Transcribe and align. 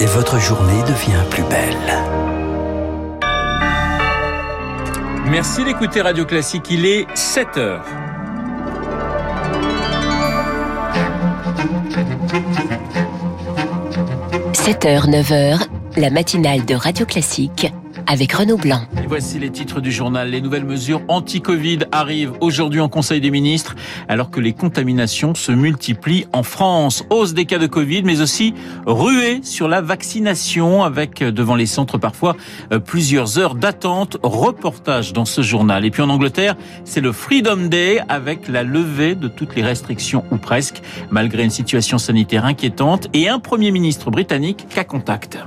Et 0.00 0.06
votre 0.06 0.38
journée 0.38 0.82
devient 0.82 1.22
plus 1.30 1.42
belle. 1.44 1.76
Merci 5.30 5.64
d'écouter 5.64 6.02
Radio 6.02 6.24
Classique, 6.24 6.66
il 6.70 6.86
est 6.86 7.06
7 7.14 7.56
heures. 7.56 7.84
«7h, 14.52 15.08
9h, 15.08 15.60
la 15.96 16.10
matinale 16.10 16.64
de 16.64 16.74
Radio 16.74 17.06
Classique 17.06 17.72
avec 18.06 18.32
Renaud 18.32 18.56
Blanc. 18.56 18.80
Et 19.02 19.06
voici 19.06 19.38
les 19.38 19.50
titres 19.50 19.80
du 19.80 19.90
journal. 19.90 20.30
Les 20.30 20.40
nouvelles 20.40 20.64
mesures 20.64 21.02
anti-Covid 21.08 21.80
arrivent 21.92 22.32
aujourd'hui 22.40 22.80
en 22.80 22.88
Conseil 22.88 23.20
des 23.20 23.30
ministres 23.30 23.74
alors 24.08 24.30
que 24.30 24.40
les 24.40 24.52
contaminations 24.52 25.34
se 25.34 25.52
multiplient 25.52 26.26
en 26.32 26.42
France. 26.42 27.04
Hausse 27.10 27.34
des 27.34 27.44
cas 27.44 27.58
de 27.58 27.66
Covid 27.66 28.02
mais 28.04 28.20
aussi 28.20 28.54
ruée 28.86 29.40
sur 29.42 29.68
la 29.68 29.80
vaccination 29.80 30.82
avec 30.82 31.22
devant 31.22 31.56
les 31.56 31.66
centres 31.66 31.98
parfois 31.98 32.36
euh, 32.72 32.78
plusieurs 32.78 33.38
heures 33.38 33.54
d'attente. 33.54 34.18
Reportage 34.22 35.12
dans 35.12 35.24
ce 35.24 35.42
journal. 35.42 35.84
Et 35.84 35.90
puis 35.90 36.02
en 36.02 36.10
Angleterre, 36.10 36.56
c'est 36.84 37.00
le 37.00 37.12
Freedom 37.12 37.68
Day 37.68 38.00
avec 38.08 38.48
la 38.48 38.62
levée 38.62 39.14
de 39.14 39.28
toutes 39.28 39.56
les 39.56 39.62
restrictions 39.62 40.24
ou 40.30 40.36
presque 40.36 40.82
malgré 41.10 41.44
une 41.44 41.50
situation 41.50 41.98
sanitaire 41.98 42.44
inquiétante 42.44 43.08
et 43.12 43.28
un 43.28 43.38
premier 43.38 43.70
ministre 43.70 44.10
britannique 44.10 44.66
qu'à 44.68 44.84
contact. 44.84 45.38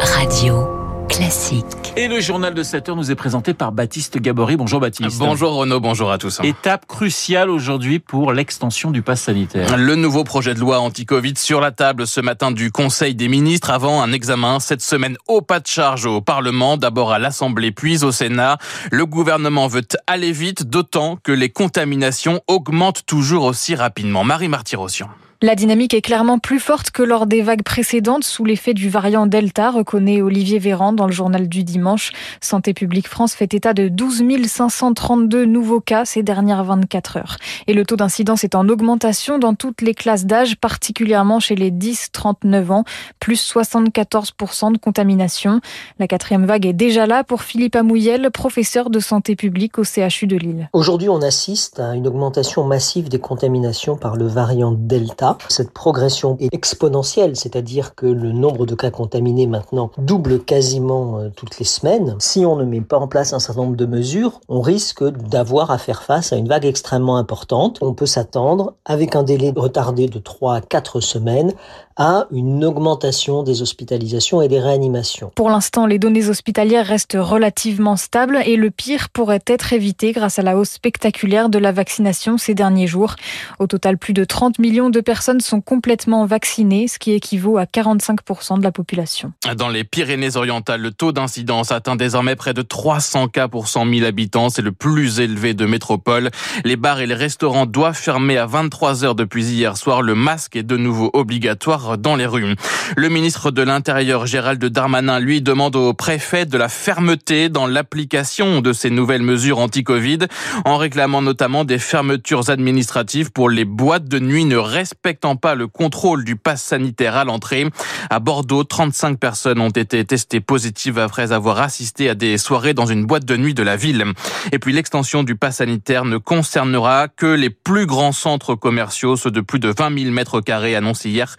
Radio 0.00 0.73
classique. 1.14 1.64
Et 1.96 2.08
le 2.08 2.20
journal 2.20 2.54
de 2.54 2.62
7 2.64 2.88
heures 2.88 2.96
nous 2.96 3.12
est 3.12 3.14
présenté 3.14 3.54
par 3.54 3.70
Baptiste 3.70 4.18
Gabory. 4.18 4.56
Bonjour 4.56 4.80
Baptiste. 4.80 5.18
Bonjour 5.18 5.54
Renaud, 5.54 5.78
bonjour 5.78 6.10
à 6.10 6.18
tous. 6.18 6.40
Étape 6.42 6.86
cruciale 6.86 7.50
aujourd'hui 7.50 8.00
pour 8.00 8.32
l'extension 8.32 8.90
du 8.90 9.00
pass 9.00 9.22
sanitaire. 9.22 9.76
Le 9.76 9.94
nouveau 9.94 10.24
projet 10.24 10.54
de 10.54 10.60
loi 10.60 10.80
anti-Covid 10.80 11.34
sur 11.36 11.60
la 11.60 11.70
table 11.70 12.08
ce 12.08 12.20
matin 12.20 12.50
du 12.50 12.72
Conseil 12.72 13.14
des 13.14 13.28
ministres 13.28 13.70
avant 13.70 14.02
un 14.02 14.12
examen 14.12 14.58
cette 14.58 14.82
semaine 14.82 15.16
au 15.28 15.40
pas 15.40 15.60
de 15.60 15.68
charge 15.68 16.04
au 16.06 16.20
Parlement, 16.20 16.76
d'abord 16.76 17.12
à 17.12 17.20
l'Assemblée 17.20 17.70
puis 17.70 18.02
au 18.02 18.10
Sénat. 18.10 18.58
Le 18.90 19.06
gouvernement 19.06 19.68
veut 19.68 19.86
aller 20.08 20.32
vite, 20.32 20.64
d'autant 20.64 21.16
que 21.22 21.30
les 21.30 21.48
contaminations 21.48 22.40
augmentent 22.48 23.06
toujours 23.06 23.44
aussi 23.44 23.76
rapidement. 23.76 24.24
Marie 24.24 24.48
Martyrossian. 24.48 25.08
La 25.42 25.56
dynamique 25.56 25.94
est 25.94 26.00
clairement 26.00 26.38
plus 26.38 26.60
forte 26.60 26.90
que 26.90 27.02
lors 27.02 27.26
des 27.26 27.42
vagues 27.42 27.64
précédentes 27.64 28.24
sous 28.24 28.44
l'effet 28.44 28.72
du 28.72 28.88
variant 28.88 29.26
Delta, 29.26 29.70
reconnaît 29.70 30.22
Olivier 30.22 30.58
Véran 30.58 30.92
dans 30.92 31.06
le 31.06 31.12
journal 31.12 31.48
du 31.48 31.64
dimanche. 31.64 32.12
Santé 32.40 32.72
publique 32.72 33.08
France 33.08 33.34
fait 33.34 33.52
état 33.52 33.74
de 33.74 33.88
12 33.88 34.22
532 34.46 35.44
nouveaux 35.44 35.80
cas 35.80 36.04
ces 36.04 36.22
dernières 36.22 36.64
24 36.64 37.16
heures. 37.16 37.36
Et 37.66 37.74
le 37.74 37.84
taux 37.84 37.96
d'incidence 37.96 38.44
est 38.44 38.54
en 38.54 38.68
augmentation 38.68 39.38
dans 39.38 39.54
toutes 39.54 39.82
les 39.82 39.92
classes 39.92 40.24
d'âge, 40.24 40.56
particulièrement 40.56 41.40
chez 41.40 41.56
les 41.56 41.70
10-39 41.70 42.70
ans, 42.70 42.84
plus 43.18 43.52
74% 43.54 44.72
de 44.72 44.78
contamination. 44.78 45.60
La 45.98 46.06
quatrième 46.06 46.46
vague 46.46 46.64
est 46.64 46.72
déjà 46.72 47.06
là 47.06 47.24
pour 47.24 47.42
Philippe 47.42 47.76
Amouyel, 47.76 48.30
professeur 48.30 48.88
de 48.88 49.00
santé 49.00 49.36
publique 49.36 49.78
au 49.78 49.84
CHU 49.84 50.26
de 50.26 50.36
Lille. 50.36 50.68
Aujourd'hui, 50.72 51.08
on 51.08 51.20
assiste 51.22 51.80
à 51.80 51.94
une 51.94 52.06
augmentation 52.06 52.64
massive 52.64 53.08
des 53.08 53.18
contaminations 53.18 53.96
par 53.96 54.16
le 54.16 54.26
variant 54.26 54.72
Delta. 54.72 55.23
Cette 55.48 55.70
progression 55.70 56.36
est 56.40 56.52
exponentielle, 56.52 57.36
c'est-à-dire 57.36 57.94
que 57.94 58.06
le 58.06 58.32
nombre 58.32 58.66
de 58.66 58.74
cas 58.74 58.90
contaminés 58.90 59.46
maintenant 59.46 59.90
double 59.98 60.40
quasiment 60.40 61.18
euh, 61.18 61.28
toutes 61.34 61.58
les 61.58 61.64
semaines. 61.64 62.16
Si 62.18 62.44
on 62.44 62.56
ne 62.56 62.64
met 62.64 62.80
pas 62.80 62.98
en 62.98 63.08
place 63.08 63.32
un 63.32 63.38
certain 63.38 63.62
nombre 63.62 63.76
de 63.76 63.86
mesures, 63.86 64.40
on 64.48 64.60
risque 64.60 65.04
d'avoir 65.04 65.70
à 65.70 65.78
faire 65.78 66.02
face 66.02 66.32
à 66.32 66.36
une 66.36 66.48
vague 66.48 66.66
extrêmement 66.66 67.16
importante. 67.16 67.78
On 67.80 67.94
peut 67.94 68.06
s'attendre, 68.06 68.74
avec 68.84 69.16
un 69.16 69.22
délai 69.22 69.52
retardé 69.54 70.08
de 70.08 70.18
3 70.18 70.56
à 70.56 70.60
4 70.60 71.00
semaines, 71.00 71.52
à 71.96 72.26
une 72.32 72.64
augmentation 72.64 73.44
des 73.44 73.62
hospitalisations 73.62 74.42
et 74.42 74.48
des 74.48 74.58
réanimations. 74.58 75.30
Pour 75.36 75.48
l'instant, 75.48 75.86
les 75.86 76.00
données 76.00 76.28
hospitalières 76.28 76.86
restent 76.86 77.16
relativement 77.18 77.96
stables 77.96 78.40
et 78.44 78.56
le 78.56 78.70
pire 78.72 79.10
pourrait 79.10 79.44
être 79.46 79.72
évité 79.72 80.10
grâce 80.10 80.40
à 80.40 80.42
la 80.42 80.56
hausse 80.56 80.70
spectaculaire 80.70 81.48
de 81.48 81.58
la 81.58 81.70
vaccination 81.70 82.36
ces 82.36 82.54
derniers 82.54 82.88
jours. 82.88 83.14
Au 83.60 83.68
total, 83.68 83.96
plus 83.96 84.12
de 84.12 84.24
30 84.24 84.58
millions 84.58 84.90
de 84.90 85.00
personnes 85.00 85.13
sont 85.22 85.60
complètement 85.60 86.26
vaccinées, 86.26 86.88
ce 86.88 86.98
qui 86.98 87.12
équivaut 87.12 87.58
à 87.58 87.64
45% 87.64 88.58
de 88.58 88.62
la 88.62 88.72
population. 88.72 89.32
Dans 89.56 89.68
les 89.68 89.84
Pyrénées-Orientales, 89.84 90.80
le 90.80 90.90
taux 90.90 91.12
d'incidence 91.12 91.72
atteint 91.72 91.96
désormais 91.96 92.36
près 92.36 92.54
de 92.54 92.62
300 92.62 93.28
cas 93.28 93.48
pour 93.48 93.68
100 93.68 93.88
000 93.88 94.06
habitants. 94.06 94.48
C'est 94.48 94.62
le 94.62 94.72
plus 94.72 95.20
élevé 95.20 95.54
de 95.54 95.66
métropole. 95.66 96.30
Les 96.64 96.76
bars 96.76 97.00
et 97.00 97.06
les 97.06 97.14
restaurants 97.14 97.66
doivent 97.66 97.96
fermer 97.96 98.38
à 98.38 98.46
23 98.46 99.04
heures 99.04 99.14
depuis 99.14 99.44
hier 99.44 99.76
soir. 99.76 100.02
Le 100.02 100.14
masque 100.14 100.56
est 100.56 100.62
de 100.62 100.76
nouveau 100.76 101.10
obligatoire 101.12 101.98
dans 101.98 102.16
les 102.16 102.26
rues. 102.26 102.56
Le 102.96 103.08
ministre 103.08 103.50
de 103.50 103.62
l'Intérieur, 103.62 104.26
Gérald 104.26 104.64
Darmanin, 104.64 105.18
lui 105.20 105.42
demande 105.42 105.76
au 105.76 105.94
préfet 105.94 106.46
de 106.46 106.58
la 106.58 106.68
fermeté 106.68 107.48
dans 107.48 107.66
l'application 107.66 108.60
de 108.60 108.72
ces 108.72 108.90
nouvelles 108.90 109.22
mesures 109.22 109.58
anti-Covid, 109.58 110.18
en 110.64 110.76
réclamant 110.76 111.22
notamment 111.22 111.64
des 111.64 111.78
fermetures 111.78 112.50
administratives 112.50 113.32
pour 113.32 113.48
les 113.48 113.64
boîtes 113.64 114.06
de 114.08 114.18
nuit 114.18 114.44
ne 114.44 114.56
respectant 115.04 115.36
pas 115.36 115.54
le 115.54 115.66
contrôle 115.66 116.24
du 116.24 116.34
pass 116.34 116.62
sanitaire 116.62 117.14
à 117.14 117.26
l'entrée. 117.26 117.66
À 118.08 118.20
Bordeaux, 118.20 118.64
35 118.64 119.18
personnes 119.18 119.60
ont 119.60 119.68
été 119.68 120.02
testées 120.02 120.40
positives 120.40 120.98
après 120.98 121.32
avoir 121.32 121.60
assisté 121.60 122.08
à 122.08 122.14
des 122.14 122.38
soirées 122.38 122.72
dans 122.72 122.86
une 122.86 123.04
boîte 123.04 123.26
de 123.26 123.36
nuit 123.36 123.52
de 123.52 123.62
la 123.62 123.76
ville. 123.76 124.06
Et 124.50 124.58
puis 124.58 124.72
l'extension 124.72 125.22
du 125.22 125.36
pass 125.36 125.56
sanitaire 125.56 126.06
ne 126.06 126.16
concernera 126.16 127.08
que 127.08 127.26
les 127.26 127.50
plus 127.50 127.84
grands 127.84 128.12
centres 128.12 128.54
commerciaux, 128.54 129.16
ceux 129.16 129.30
de 129.30 129.42
plus 129.42 129.58
de 129.58 129.74
20 129.76 130.04
000 130.04 130.10
mètres 130.10 130.40
carrés 130.40 130.74
annoncés 130.74 131.10
hier 131.10 131.36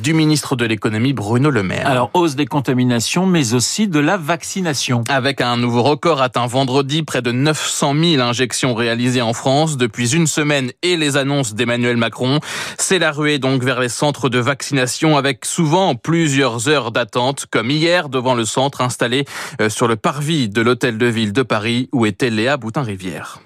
du 0.00 0.14
ministre 0.14 0.54
de 0.54 0.64
l'économie 0.64 1.12
Bruno 1.12 1.50
Le 1.50 1.64
Maire. 1.64 1.88
Alors 1.88 2.12
hausse 2.14 2.36
des 2.36 2.46
contaminations, 2.46 3.26
mais 3.26 3.52
aussi 3.52 3.88
de 3.88 3.98
la 3.98 4.16
vaccination. 4.16 5.02
Avec 5.08 5.40
un 5.40 5.56
nouveau 5.56 5.82
record 5.82 6.22
atteint 6.22 6.46
vendredi, 6.46 7.02
près 7.02 7.20
de 7.20 7.32
900 7.32 7.94
000 8.00 8.22
injections 8.22 8.76
réalisées 8.76 9.22
en 9.22 9.32
France 9.32 9.76
depuis 9.76 10.14
une 10.14 10.28
semaine 10.28 10.70
et 10.82 10.96
les 10.96 11.16
annonces 11.16 11.54
d'Emmanuel 11.54 11.96
Macron. 11.96 12.38
C'est 12.78 13.00
la 13.00 13.07
ruée 13.12 13.38
donc 13.38 13.62
vers 13.62 13.80
les 13.80 13.88
centres 13.88 14.28
de 14.28 14.38
vaccination 14.38 15.16
avec 15.16 15.44
souvent 15.44 15.94
plusieurs 15.94 16.68
heures 16.68 16.92
d'attente, 16.92 17.46
comme 17.50 17.70
hier 17.70 18.08
devant 18.08 18.34
le 18.34 18.44
centre 18.44 18.80
installé 18.80 19.24
euh, 19.60 19.68
sur 19.68 19.88
le 19.88 19.96
parvis 19.96 20.48
de 20.48 20.60
l'hôtel 20.60 20.98
de 20.98 21.06
ville 21.06 21.32
de 21.32 21.42
Paris 21.42 21.88
où 21.92 22.06
était 22.06 22.30
Léa 22.30 22.56
Boutin-Rivière. 22.56 23.40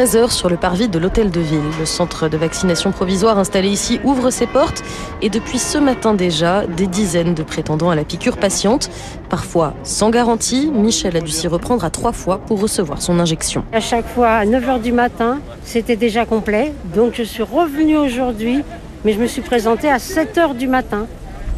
13 0.00 0.16
heures 0.16 0.32
sur 0.32 0.48
le 0.48 0.56
parvis 0.56 0.88
de 0.88 0.98
l'hôtel 0.98 1.30
de 1.30 1.40
ville. 1.40 1.60
Le 1.78 1.84
centre 1.84 2.30
de 2.30 2.38
vaccination 2.38 2.90
provisoire 2.90 3.36
installé 3.38 3.68
ici 3.68 4.00
ouvre 4.02 4.30
ses 4.30 4.46
portes 4.46 4.82
et 5.20 5.28
depuis 5.28 5.58
ce 5.58 5.76
matin 5.76 6.14
déjà, 6.14 6.64
des 6.66 6.86
dizaines 6.86 7.34
de 7.34 7.42
prétendants 7.42 7.90
à 7.90 7.94
la 7.94 8.04
piqûre 8.04 8.38
patiente. 8.38 8.88
Parfois 9.28 9.74
sans 9.82 10.08
garantie, 10.08 10.70
Michel 10.72 11.18
a 11.18 11.20
dû 11.20 11.30
s'y 11.30 11.48
reprendre 11.48 11.84
à 11.84 11.90
trois 11.90 12.12
fois 12.12 12.38
pour 12.38 12.62
recevoir 12.62 13.02
son 13.02 13.20
injection. 13.20 13.62
À 13.74 13.80
chaque 13.80 14.06
fois, 14.06 14.30
à 14.30 14.46
9h 14.46 14.80
du 14.80 14.92
matin, 14.92 15.38
c'était 15.64 15.96
déjà 15.96 16.24
complet. 16.24 16.72
Donc 16.94 17.12
je 17.12 17.22
suis 17.22 17.42
revenue 17.42 17.98
aujourd'hui, 17.98 18.64
mais 19.04 19.12
je 19.12 19.20
me 19.20 19.26
suis 19.26 19.42
présentée 19.42 19.90
à 19.90 19.98
7h 19.98 20.56
du 20.56 20.66
matin. 20.66 21.08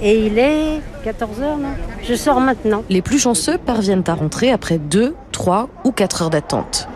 Et 0.03 0.27
il 0.27 0.37
est 0.41 0.81
14h, 1.07 1.61
non? 1.61 1.69
Je 2.03 2.15
sors 2.15 2.41
maintenant. 2.41 2.83
Les 2.91 3.03
plus 3.03 3.21
chanceux 3.21 3.57
parviennent 3.57 4.03
à 4.09 4.15
rentrer 4.15 4.51
après 4.51 4.79
2, 4.79 5.15
3 5.31 5.69
ou 5.85 5.93
4 5.93 6.23
heures 6.23 6.31
d'attente. 6.31 6.89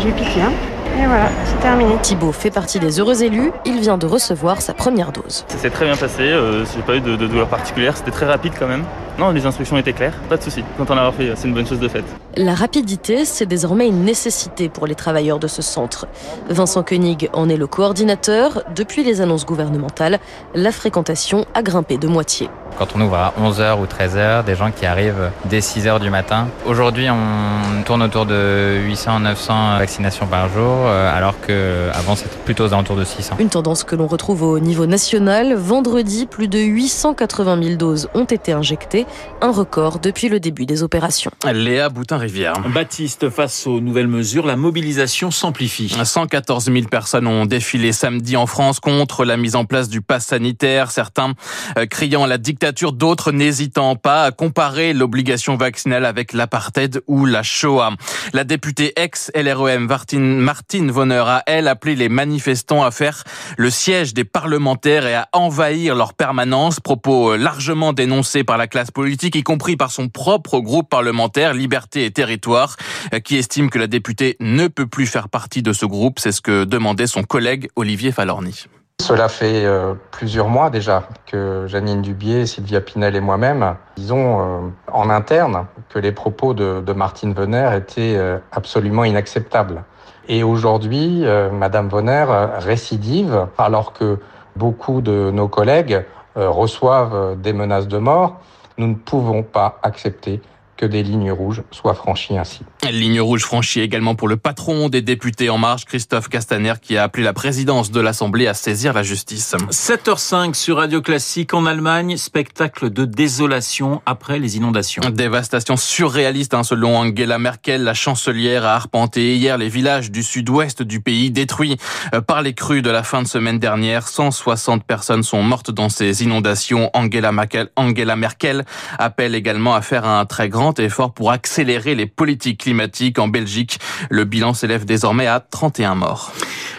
J'ai 0.00 0.12
piqué, 0.12 0.42
hein 0.42 0.52
et 0.96 1.06
voilà, 1.06 1.28
c'est 1.44 1.60
terminé. 1.60 1.94
Thibaut 2.02 2.32
fait 2.32 2.50
partie 2.50 2.78
des 2.78 3.00
heureux 3.00 3.22
élus. 3.22 3.52
Il 3.64 3.80
vient 3.80 3.98
de 3.98 4.06
recevoir 4.06 4.60
sa 4.60 4.74
première 4.74 5.12
dose. 5.12 5.44
Ça 5.48 5.58
s'est 5.58 5.70
très 5.70 5.84
bien 5.86 5.96
passé. 5.96 6.22
Euh, 6.22 6.64
j'ai 6.64 6.82
pas 6.82 6.96
eu 6.96 7.00
de, 7.00 7.16
de 7.16 7.26
douleur 7.26 7.48
particulière. 7.48 7.96
C'était 7.96 8.10
très 8.10 8.26
rapide 8.26 8.52
quand 8.58 8.68
même. 8.68 8.84
Non, 9.18 9.30
les 9.30 9.44
instructions 9.44 9.76
étaient 9.76 9.92
claires. 9.92 10.14
Pas 10.28 10.36
de 10.36 10.42
souci. 10.42 10.64
Quand 10.78 10.90
on 10.90 10.96
a 10.96 11.12
fait, 11.12 11.32
c'est 11.36 11.46
une 11.48 11.54
bonne 11.54 11.66
chose 11.66 11.80
de 11.80 11.88
fait. 11.88 12.04
La 12.36 12.54
rapidité, 12.54 13.24
c'est 13.24 13.46
désormais 13.46 13.86
une 13.86 14.04
nécessité 14.04 14.68
pour 14.68 14.86
les 14.86 14.94
travailleurs 14.94 15.38
de 15.38 15.48
ce 15.48 15.60
centre. 15.62 16.06
Vincent 16.48 16.82
Koenig 16.82 17.28
en 17.32 17.48
est 17.48 17.56
le 17.56 17.66
coordinateur. 17.66 18.62
Depuis 18.74 19.04
les 19.04 19.20
annonces 19.20 19.44
gouvernementales, 19.44 20.18
la 20.54 20.72
fréquentation 20.72 21.44
a 21.54 21.62
grimpé 21.62 21.98
de 21.98 22.08
moitié. 22.08 22.48
Quand 22.78 22.96
on 22.96 23.00
ouvre 23.00 23.16
à 23.16 23.34
11h 23.40 23.80
ou 23.80 23.84
13h, 23.84 24.44
des 24.44 24.54
gens 24.54 24.70
qui 24.70 24.86
arrivent 24.86 25.30
dès 25.44 25.60
6h 25.60 26.00
du 26.00 26.10
matin. 26.10 26.48
Aujourd'hui, 26.66 27.08
on 27.10 27.82
tourne 27.82 28.02
autour 28.02 28.26
de 28.26 28.78
800-900 28.88 29.78
vaccinations 29.78 30.26
par 30.26 30.48
jour, 30.48 30.86
euh, 30.86 31.16
alors 31.16 31.34
qu'avant, 31.40 32.16
c'était 32.16 32.36
plutôt 32.44 32.64
aux 32.64 32.72
alentours 32.72 32.96
de 32.96 33.04
600. 33.04 33.36
Une 33.38 33.50
tendance 33.50 33.84
que 33.84 33.94
l'on 33.94 34.06
retrouve 34.06 34.42
au 34.42 34.58
niveau 34.58 34.86
national. 34.86 35.54
Vendredi, 35.54 36.26
plus 36.26 36.48
de 36.48 36.58
880 36.58 37.62
000 37.62 37.76
doses 37.76 38.08
ont 38.14 38.24
été 38.24 38.52
injectées, 38.52 39.06
un 39.42 39.50
record 39.50 39.98
depuis 39.98 40.28
le 40.28 40.40
début 40.40 40.66
des 40.66 40.82
opérations. 40.82 41.30
Léa 41.52 41.88
Boutin-Rivière. 41.88 42.54
Baptiste, 42.74 43.28
face 43.28 43.66
aux 43.66 43.80
nouvelles 43.80 44.08
mesures, 44.08 44.46
la 44.46 44.56
mobilisation 44.56 45.30
s'amplifie. 45.30 45.94
114 46.02 46.64
000 46.64 46.86
personnes 46.90 47.26
ont 47.26 47.46
défilé 47.46 47.92
samedi 47.92 48.36
en 48.36 48.46
France 48.46 48.80
contre 48.80 49.24
la 49.24 49.36
mise 49.36 49.56
en 49.56 49.64
place 49.64 49.88
du 49.88 50.00
pass 50.00 50.26
sanitaire. 50.26 50.90
Certains 50.90 51.34
euh, 51.76 51.86
criant 51.86 52.26
la 52.26 52.38
dictature 52.38 52.61
d'autres 52.70 53.32
n'hésitant 53.32 53.96
pas 53.96 54.24
à 54.24 54.30
comparer 54.30 54.92
l'obligation 54.92 55.56
vaccinale 55.56 56.04
avec 56.04 56.32
l'apartheid 56.32 57.02
ou 57.08 57.26
la 57.26 57.42
Shoah. 57.42 57.90
La 58.32 58.44
députée 58.44 58.92
ex-LREM 58.96 59.86
Martine, 59.86 60.38
Martine 60.38 60.90
Vonner 60.90 61.24
a, 61.26 61.42
elle, 61.46 61.66
appelé 61.66 61.96
les 61.96 62.08
manifestants 62.08 62.84
à 62.84 62.90
faire 62.90 63.24
le 63.56 63.68
siège 63.68 64.14
des 64.14 64.24
parlementaires 64.24 65.06
et 65.06 65.14
à 65.14 65.28
envahir 65.32 65.96
leur 65.96 66.14
permanence, 66.14 66.78
propos 66.78 67.36
largement 67.36 67.92
dénoncés 67.92 68.44
par 68.44 68.58
la 68.58 68.68
classe 68.68 68.90
politique, 68.90 69.34
y 69.34 69.42
compris 69.42 69.76
par 69.76 69.90
son 69.90 70.08
propre 70.08 70.60
groupe 70.60 70.88
parlementaire, 70.88 71.54
Liberté 71.54 72.04
et 72.04 72.10
Territoire, 72.12 72.76
qui 73.24 73.36
estime 73.36 73.70
que 73.70 73.78
la 73.78 73.88
députée 73.88 74.36
ne 74.40 74.68
peut 74.68 74.86
plus 74.86 75.06
faire 75.06 75.28
partie 75.28 75.62
de 75.62 75.72
ce 75.72 75.86
groupe. 75.86 76.20
C'est 76.20 76.32
ce 76.32 76.40
que 76.40 76.64
demandait 76.64 77.06
son 77.06 77.24
collègue 77.24 77.68
Olivier 77.74 78.12
Falorni. 78.12 78.66
Cela 79.02 79.28
fait 79.28 79.64
euh, 79.64 79.94
plusieurs 80.12 80.46
mois 80.46 80.70
déjà 80.70 81.02
que 81.26 81.66
Janine 81.66 82.02
Dubier, 82.02 82.46
Sylvia 82.46 82.80
Pinel 82.80 83.16
et 83.16 83.20
moi-même 83.20 83.74
disons 83.96 84.40
euh, 84.40 84.60
en 84.92 85.10
interne 85.10 85.66
que 85.88 85.98
les 85.98 86.12
propos 86.12 86.54
de, 86.54 86.92
Martine 86.92 87.34
Venner 87.34 87.68
étaient 87.76 88.14
euh, 88.16 88.38
absolument 88.52 89.02
inacceptables. 89.02 89.82
Et 90.28 90.44
aujourd'hui, 90.44 91.24
Madame 91.52 91.88
Venner 91.88 92.24
récidive 92.58 93.48
alors 93.58 93.92
que 93.92 94.20
beaucoup 94.54 95.00
de 95.00 95.32
nos 95.32 95.48
collègues 95.48 96.04
reçoivent 96.36 97.36
des 97.40 97.52
menaces 97.52 97.88
de 97.88 97.98
mort. 97.98 98.40
Nous 98.78 98.86
ne 98.86 98.94
pouvons 98.94 99.42
pas 99.42 99.80
accepter 99.82 100.40
que 100.82 100.86
des 100.88 101.04
lignes 101.04 101.30
rouges 101.30 101.62
soient 101.70 101.94
franchies 101.94 102.36
ainsi. 102.36 102.62
Ligne 102.90 103.20
rouge 103.20 103.44
franchie 103.44 103.80
également 103.80 104.16
pour 104.16 104.26
le 104.26 104.36
patron 104.36 104.88
des 104.88 105.00
députés 105.00 105.48
En 105.48 105.56
Marche, 105.56 105.84
Christophe 105.84 106.28
Castaner, 106.28 106.72
qui 106.82 106.96
a 106.96 107.04
appelé 107.04 107.22
la 107.22 107.32
présidence 107.32 107.92
de 107.92 108.00
l'Assemblée 108.00 108.48
à 108.48 108.54
saisir 108.54 108.92
la 108.92 109.04
justice. 109.04 109.54
7h05 109.70 110.54
sur 110.54 110.78
Radio 110.78 111.00
Classique 111.00 111.54
en 111.54 111.66
Allemagne, 111.66 112.16
spectacle 112.16 112.90
de 112.90 113.04
désolation 113.04 114.02
après 114.06 114.40
les 114.40 114.56
inondations. 114.56 115.02
Dévastation 115.08 115.76
surréaliste 115.76 116.52
hein, 116.52 116.64
selon 116.64 116.96
Angela 116.96 117.38
Merkel. 117.38 117.84
La 117.84 117.94
chancelière 117.94 118.64
a 118.64 118.74
arpenté 118.74 119.36
hier 119.36 119.58
les 119.58 119.68
villages 119.68 120.10
du 120.10 120.24
sud-ouest 120.24 120.82
du 120.82 121.00
pays 121.00 121.30
détruits 121.30 121.76
euh, 122.12 122.20
par 122.20 122.42
les 122.42 122.54
crues 122.54 122.82
de 122.82 122.90
la 122.90 123.04
fin 123.04 123.22
de 123.22 123.28
semaine 123.28 123.60
dernière. 123.60 124.08
160 124.08 124.82
personnes 124.82 125.22
sont 125.22 125.44
mortes 125.44 125.70
dans 125.70 125.88
ces 125.88 126.24
inondations. 126.24 126.90
Angela 126.92 127.30
Merkel, 127.30 127.68
Angela 127.76 128.16
Merkel 128.16 128.64
appelle 128.98 129.36
également 129.36 129.76
à 129.76 129.80
faire 129.80 130.04
un 130.06 130.26
très 130.26 130.48
grand 130.48 130.71
effort 130.80 131.12
pour 131.12 131.30
accélérer 131.30 131.94
les 131.94 132.06
politiques 132.06 132.60
climatiques 132.60 133.18
en 133.18 133.28
Belgique. 133.28 133.78
Le 134.10 134.24
bilan 134.24 134.54
s'élève 134.54 134.84
désormais 134.84 135.26
à 135.26 135.40
31 135.40 135.94
morts. 135.94 136.32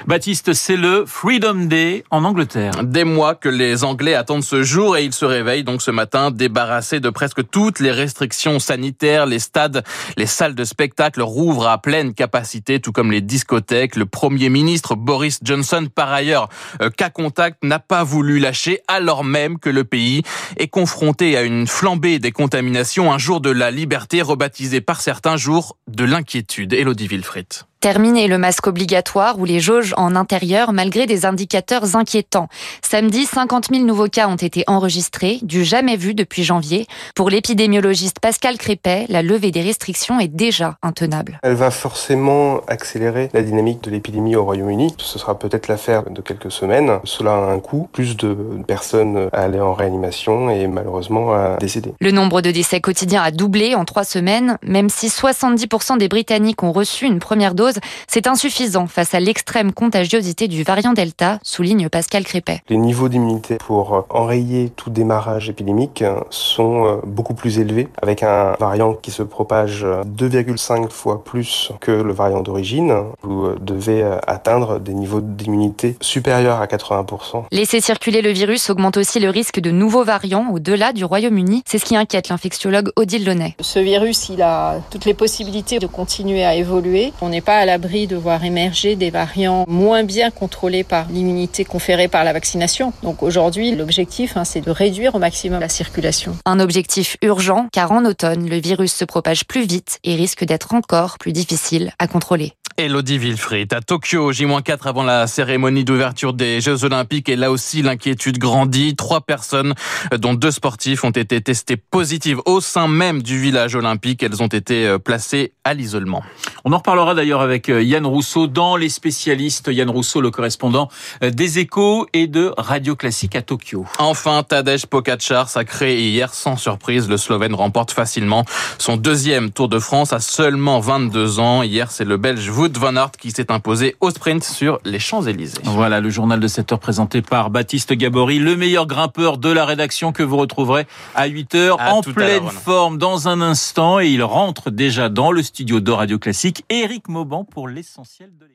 Baptiste, 0.06 0.52
c'est 0.52 0.76
le 0.76 1.06
Freedom 1.06 1.56
Day 1.56 2.04
en 2.12 2.26
Angleterre. 2.26 2.84
Des 2.84 3.06
mois 3.06 3.36
que 3.36 3.48
les 3.48 3.86
Anglais 3.86 4.16
attendent 4.16 4.44
ce 4.44 4.62
jour 4.62 4.98
et 4.98 5.06
ils 5.06 5.14
se 5.14 5.24
réveillent 5.24 5.64
donc 5.64 5.82
ce 5.82 5.92
matin 5.92 6.30
débarrassés 6.30 7.00
de 7.00 7.10
presque 7.10 7.50
toutes 7.50 7.80
les 7.80 7.92
restrictions 7.92 8.60
sanitaires. 8.60 9.26
Les 9.26 9.40
stades, 9.40 9.86
les 10.18 10.26
salles 10.26 10.56
de 10.56 10.66
spectacle 10.66 11.22
rouvrent 11.22 11.68
à 11.68 11.78
pleine 11.78 12.14
capacité, 12.14 12.82
tout 12.82 12.92
comme 12.92 13.12
les 13.14 13.22
discothèques. 13.22 13.96
Le 13.96 14.06
Premier 14.06 14.50
ministre 14.50 14.96
Boris 14.96 15.40
Johnson, 15.42 15.88
par 15.94 16.12
ailleurs, 16.12 16.50
euh, 16.82 16.90
cas 16.90 17.10
contact, 17.10 17.64
n'a 17.64 17.80
pas 17.80 18.04
voulu 18.04 18.40
lâcher 18.40 18.82
alors 18.90 19.24
même 19.24 19.58
que 19.58 19.70
le 19.70 19.86
pays 19.86 20.24
est 20.58 20.68
confronté 20.68 21.38
à 21.38 21.44
une 21.44 21.66
flambée 21.66 22.20
des 22.20 22.34
contaminations, 22.34 23.14
un 23.14 23.18
jour 23.18 23.40
de 23.40 23.52
la 23.52 23.72
liberté 23.72 24.22
rebaptisé 24.22 24.82
par 24.82 25.00
certains 25.00 25.38
jours 25.38 25.78
de 25.88 26.04
l'inquiétude. 26.04 26.74
Elodie 26.74 27.08
Wilfried. 27.08 27.64
Terminer 27.84 28.30
le 28.30 28.38
masque 28.38 28.68
obligatoire 28.68 29.38
ou 29.40 29.44
les 29.44 29.60
jauges 29.60 29.94
en 29.98 30.16
intérieur 30.16 30.72
malgré 30.72 31.06
des 31.06 31.26
indicateurs 31.26 31.98
inquiétants. 31.98 32.48
Samedi, 32.82 33.26
50 33.26 33.72
000 33.74 33.84
nouveaux 33.84 34.08
cas 34.08 34.30
ont 34.30 34.38
été 34.38 34.64
enregistrés, 34.68 35.40
du 35.42 35.66
jamais 35.66 35.98
vu 35.98 36.14
depuis 36.14 36.46
janvier. 36.46 36.88
Pour 37.14 37.30
l'épidémiologiste 37.30 38.22
Pascal 38.22 38.58
Crépet, 38.58 39.06
la 39.10 39.22
levée 39.22 39.52
des 39.52 39.60
restrictions 39.60 40.18
est 40.22 40.30
déjà 40.30 40.78
intenable. 40.82 41.42
Elle 41.44 41.56
va 41.56 41.72
forcément 41.72 42.62
accélérer 42.70 43.30
la 43.34 43.42
dynamique 43.42 43.84
de 43.84 43.92
l'épidémie 43.92 44.38
au 44.38 44.46
Royaume-Uni. 44.46 44.96
Ce 44.98 45.20
sera 45.20 45.38
peut-être 45.38 45.68
l'affaire 45.68 46.10
de 46.10 46.22
quelques 46.22 46.54
semaines. 46.54 47.00
Cela 47.04 47.34
a 47.34 47.52
un 47.52 47.60
coût. 47.60 47.90
Plus 47.92 48.16
de 48.16 48.34
personnes 48.66 49.28
à 49.34 49.42
aller 49.42 49.60
en 49.60 49.74
réanimation 49.74 50.50
et 50.50 50.68
malheureusement 50.68 51.34
à 51.34 51.58
décéder. 51.58 51.94
Le 52.00 52.12
nombre 52.12 52.40
de 52.40 52.52
décès 52.52 52.80
quotidiens 52.80 53.24
a 53.24 53.32
doublé 53.32 53.76
en 53.76 53.84
trois 53.84 54.06
semaines, 54.06 54.58
même 54.64 54.88
si 54.88 55.08
70% 55.08 55.98
des 55.98 56.08
Britanniques 56.08 56.64
ont 56.64 56.72
reçu 56.72 57.08
une 57.08 57.20
première 57.20 57.54
dose 57.54 57.73
c'est 58.08 58.28
insuffisant 58.28 58.88
face 58.88 59.14
à 59.14 59.20
l'extrême 59.20 59.74
contagiosité 59.74 60.48
du 60.48 60.64
variant 60.64 60.94
Delta, 60.94 61.40
souligne 61.44 61.90
Pascal 61.90 62.24
Crépet. 62.24 62.62
Les 62.70 62.78
niveaux 62.78 63.10
d'immunité 63.10 63.58
pour 63.58 64.06
enrayer 64.10 64.70
tout 64.76 64.90
démarrage 64.90 65.50
épidémique 65.50 66.04
sont 66.30 66.86
euh, 66.86 66.96
beaucoup 67.06 67.34
plus 67.34 67.60
élevés, 67.60 67.88
avec 68.02 68.24
un 68.24 68.54
variant 68.60 68.94
qui 68.94 69.12
se 69.12 69.24
propage 69.24 69.86
2,5 69.86 70.90
fois 70.90 71.24
plus 71.24 71.72
que 71.80 71.92
le 71.92 72.14
variant 72.14 72.42
d'origine. 72.42 72.94
Vous 73.22 73.46
euh, 73.46 73.58
devez 73.62 74.04
euh, 74.04 74.18
atteindre 74.28 74.80
des 74.80 74.94
niveaux 74.94 75.22
d'immunité 75.22 75.98
supérieurs 76.02 76.62
à 76.62 76.66
80%. 76.66 77.46
Laisser 77.52 77.82
circuler 77.82 78.22
le 78.22 78.32
virus 78.32 78.70
augmente 78.70 78.98
aussi 78.98 79.20
le 79.20 79.30
risque 79.30 79.60
de 79.60 79.72
nouveaux 79.72 80.04
variants 80.04 80.52
au-delà 80.52 80.94
du 80.94 81.06
Royaume-Uni. 81.06 81.64
C'est 81.66 81.78
ce 81.78 81.86
qui 81.86 81.96
inquiète 81.96 82.30
l'infectiologue 82.30 82.92
Odile 82.96 83.26
Launay. 83.26 83.56
Ce 83.60 83.80
virus, 83.80 84.30
il 84.30 84.42
a 84.42 84.80
toutes 84.92 85.06
les 85.06 85.14
possibilités 85.14 85.80
de 85.80 85.88
continuer 85.88 86.44
à 86.44 86.56
évoluer. 86.56 87.14
On 87.22 87.30
n'est 87.30 87.42
pas 87.42 87.63
à 87.64 87.66
l'abri 87.66 88.08
de 88.08 88.18
voir 88.18 88.44
émerger 88.44 88.98
des 88.98 89.10
variants 89.10 89.64
moins 89.70 90.04
bien 90.04 90.32
contrôlés 90.32 90.84
par 90.84 91.08
l'immunité 91.08 91.64
conférée 91.64 92.10
par 92.10 92.26
la 92.26 92.34
vaccination. 92.34 92.92
Donc 93.04 93.24
aujourd'hui, 93.24 93.74
l'objectif, 93.74 94.36
hein, 94.36 94.44
c'est 94.44 94.60
de 94.60 94.70
réduire 94.70 95.16
au 95.16 95.20
maximum 95.20 95.62
la 95.62 95.70
circulation. 95.70 96.36
Un 96.46 96.60
objectif 96.60 97.16
urgent, 97.22 97.68
car 97.72 97.94
en 97.94 98.04
automne, 98.04 98.50
le 98.50 98.60
virus 98.60 98.94
se 98.94 99.06
propage 99.06 99.46
plus 99.46 99.66
vite 99.66 100.00
et 100.04 100.16
risque 100.16 100.44
d'être 100.44 100.74
encore 100.74 101.18
plus 101.18 101.32
difficile 101.32 101.94
à 102.00 102.08
contrôler. 102.08 102.52
Elodie 102.78 103.18
Wilfried 103.18 103.74
à 103.74 103.82
Tokyo, 103.82 104.32
J-4 104.32 104.88
avant 104.88 105.04
la 105.04 105.28
cérémonie 105.28 105.84
d'ouverture 105.84 106.34
des 106.34 106.62
Jeux 106.62 106.84
Olympiques 106.84 107.30
et 107.30 107.36
là 107.36 107.52
aussi 107.52 107.82
l'inquiétude 107.82 108.38
grandit. 108.38 108.96
Trois 108.96 109.22
personnes, 109.22 109.74
dont 110.18 110.34
deux 110.34 110.52
sportifs, 110.52 111.04
ont 111.04 111.12
été 111.12 111.42
testées 111.42 111.78
positives 111.78 112.40
au 112.46 112.62
sein 112.62 112.88
même 112.88 113.22
du 113.22 113.40
village 113.40 113.76
olympique. 113.76 114.24
Elles 114.24 114.42
ont 114.42 114.48
été 114.48 114.88
euh, 114.88 114.98
placées 114.98 115.54
à 115.64 115.74
l'isolement. 115.74 116.24
On 116.66 116.74
en 116.74 116.78
reparlera 116.78 117.16
d'ailleurs 117.16 117.42
avec 117.42 117.70
euh, 117.70 117.84
Yann 117.84 118.06
Rousseau 118.06 118.48
dans 118.48 118.76
Les 118.76 118.90
Spécialistes. 118.90 119.70
Yann 119.72 119.90
Rousseau, 119.90 120.22
le 120.22 120.32
correspondant 120.32 120.90
euh, 121.24 121.30
des 121.30 121.60
Échos 121.60 122.08
et 122.14 122.28
de 122.28 122.54
Radio 122.58 122.96
Classique 122.96 123.36
à 123.36 123.42
Tokyo. 123.42 123.86
Enfin, 124.00 124.44
Tadej 124.44 124.86
Pogacar 124.86 125.50
sacré 125.50 126.02
hier 126.02 126.34
sans 126.34 126.58
surprise. 126.58 127.08
Le 127.10 127.18
Slovène 127.18 127.54
remporte 127.54 127.92
facilement 127.92 128.46
son 128.78 128.98
deuxième 128.98 129.52
Tour 129.52 129.70
de 129.70 129.80
France 129.80 130.14
à 130.14 130.20
seulement 130.20 130.80
22 130.80 131.40
ans. 131.40 131.64
Hier, 131.64 131.92
c'est 131.92 132.06
le 132.06 132.18
Belge 132.18 132.50
Van 132.72 132.96
Aert 132.96 133.12
qui 133.12 133.32
s'est 133.32 133.52
imposé 133.52 133.96
au 134.00 134.10
sprint 134.10 134.44
sur 134.44 134.80
les 134.86 135.00
Champs-Élysées. 135.00 135.62
Voilà 135.64 136.00
le 136.00 136.10
journal 136.10 136.40
de 136.40 136.48
7 136.48 136.72
heures 136.72 136.80
présenté 136.80 137.22
par 137.22 137.50
Baptiste 137.50 137.94
Gabory, 137.94 138.40
le 138.40 138.56
meilleur 138.56 138.88
grimpeur 138.88 139.38
de 139.38 139.50
la 139.50 139.66
rédaction 139.66 140.12
que 140.12 140.24
vous 140.24 140.38
retrouverez 140.38 140.88
à 141.16 141.26
8 141.26 141.56
heures 141.56 141.82
en 141.82 142.02
pleine 142.02 142.48
forme 142.50 142.98
dans 142.98 143.28
un 143.28 143.42
instant 143.42 144.00
et 144.00 144.08
il 144.08 144.24
rentre 144.24 144.72
déjà 144.72 145.10
dans 145.10 145.32
le 145.32 145.44
studio 145.44 145.82
de 145.82 145.92
Radio 145.92 146.20
Classique. 146.20 146.64
Éric 146.70 147.10
Mauban 147.10 147.44
pour 147.44 147.68
l'essentiel 147.68 148.32
de. 148.40 148.53